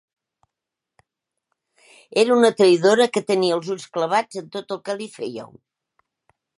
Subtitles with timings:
[2.23, 5.57] Era una traïdora que tenia els ulls clavats en tot el que féieu.